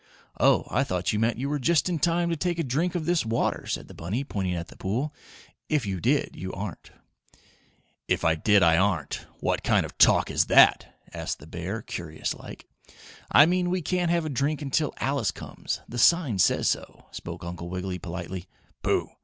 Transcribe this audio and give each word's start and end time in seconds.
"Oh, 0.39 0.65
I 0.71 0.83
thought 0.83 1.13
you 1.13 1.19
meant 1.19 1.37
you 1.37 1.47
were 1.47 1.59
just 1.59 1.87
in 1.87 1.99
time 1.99 2.31
to 2.31 2.35
take 2.35 2.57
a 2.57 2.63
drink 2.63 2.95
of 2.95 3.05
this 3.05 3.23
water," 3.23 3.67
said 3.67 3.87
the 3.87 3.93
bunny, 3.93 4.23
pointing 4.23 4.55
at 4.55 4.69
the 4.69 4.75
pool. 4.75 5.13
"If 5.69 5.85
you 5.85 5.99
did, 6.01 6.31
you 6.35 6.51
aren't." 6.53 6.89
"If 8.07 8.25
I 8.25 8.33
did 8.33 8.63
I 8.63 8.77
aren't? 8.79 9.27
What 9.41 9.63
kind 9.63 9.85
of 9.85 9.95
talk 9.99 10.31
is 10.31 10.45
that?" 10.47 10.91
asked 11.13 11.37
the 11.37 11.45
bear, 11.45 11.83
curious 11.83 12.33
like. 12.33 12.65
"I 13.31 13.45
mean 13.45 13.69
we 13.69 13.83
can't 13.83 14.09
have 14.09 14.25
a 14.25 14.29
drink 14.29 14.63
until 14.63 14.91
Alice 14.99 15.29
comes 15.29 15.81
the 15.87 15.99
sign 15.99 16.39
says 16.39 16.67
so," 16.67 17.05
spoke 17.11 17.43
Uncle 17.45 17.69
Wiggily, 17.69 17.99
politely. 17.99 18.47
"Pooh! 18.81 19.07